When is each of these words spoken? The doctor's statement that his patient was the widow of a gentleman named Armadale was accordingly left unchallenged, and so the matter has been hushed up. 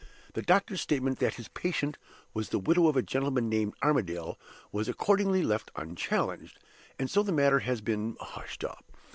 The 0.33 0.41
doctor's 0.41 0.81
statement 0.81 1.19
that 1.19 1.35
his 1.35 1.47
patient 1.49 1.99
was 2.33 2.49
the 2.49 2.57
widow 2.57 2.87
of 2.87 2.97
a 2.97 3.03
gentleman 3.03 3.49
named 3.49 3.75
Armadale 3.83 4.39
was 4.71 4.89
accordingly 4.89 5.43
left 5.43 5.69
unchallenged, 5.75 6.57
and 6.97 7.07
so 7.07 7.21
the 7.21 7.31
matter 7.31 7.59
has 7.59 7.81
been 7.81 8.17
hushed 8.19 8.63
up. 8.63 8.83